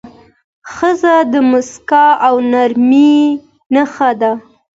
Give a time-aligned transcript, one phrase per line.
[0.73, 3.15] ښځه د موسکا او نرمۍ
[3.73, 4.31] نښه ده.